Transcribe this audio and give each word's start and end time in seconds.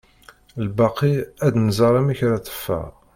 Lbaqi 0.65 1.13
ad 1.45 1.53
nẓer 1.67 1.93
amek 1.99 2.19
ara 2.25 2.45
teffeɣ. 2.45 2.85